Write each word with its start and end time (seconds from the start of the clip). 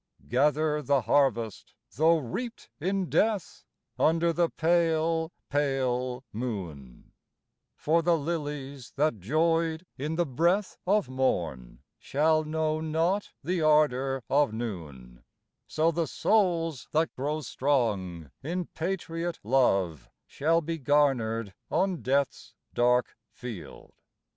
GATHER 0.27 0.81
the 0.81 1.01
harvest 1.01 1.75
though 1.95 2.17
reaped 2.17 2.71
in 2.79 3.07
death, 3.07 3.65
Under 3.99 4.33
the 4.33 4.49
pale, 4.49 5.31
pale 5.47 6.23
moon; 6.33 7.11
For 7.75 8.01
the 8.01 8.17
lilies 8.17 8.93
that 8.95 9.19
joyed 9.19 9.85
in 9.99 10.15
the 10.15 10.25
breath 10.25 10.75
of 10.87 11.07
morn 11.07 11.83
Shall 11.99 12.43
know 12.43 12.79
not 12.81 13.29
the 13.43 13.61
ardor 13.61 14.23
of 14.27 14.53
noon: 14.53 15.23
So, 15.67 15.91
the 15.91 16.07
souls 16.07 16.87
that 16.93 17.13
grow 17.15 17.41
strong, 17.41 18.31
in 18.41 18.65
patriot 18.73 19.37
love, 19.43 20.09
Shall 20.25 20.61
be 20.61 20.79
garnered 20.79 21.53
on 21.69 22.01
Death's 22.01 22.55
dark 22.73 23.15
field. 23.29 23.93